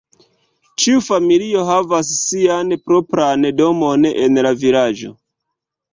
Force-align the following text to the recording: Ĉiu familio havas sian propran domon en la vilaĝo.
Ĉiu 0.83 1.01
familio 1.07 1.65
havas 1.67 2.09
sian 2.21 2.73
propran 2.89 3.47
domon 3.61 4.09
en 4.13 4.45
la 4.47 4.57
vilaĝo. 4.65 5.17